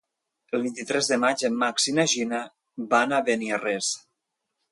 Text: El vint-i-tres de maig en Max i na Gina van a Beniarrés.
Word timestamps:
El 0.59 0.63
vint-i-tres 0.67 1.09
de 1.11 1.17
maig 1.23 1.43
en 1.49 1.59
Max 1.65 1.85
i 1.91 1.93
na 1.99 2.07
Gina 2.15 2.41
van 2.95 3.13
a 3.19 3.23
Beniarrés. 3.29 3.93